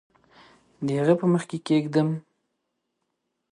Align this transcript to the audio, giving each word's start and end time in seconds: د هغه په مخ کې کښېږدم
د 0.85 0.87
هغه 0.99 1.13
په 1.19 1.25
مخ 1.31 1.43
کې 1.49 1.57
کښېږدم 1.65 2.09